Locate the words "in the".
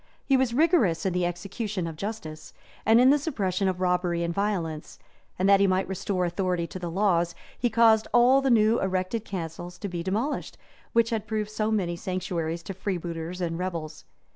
1.05-1.27, 2.99-3.19